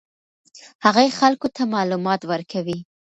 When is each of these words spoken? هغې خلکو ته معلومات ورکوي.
هغې 0.85 1.07
خلکو 1.19 1.47
ته 1.55 1.61
معلومات 1.75 2.21
ورکوي. 2.31 2.79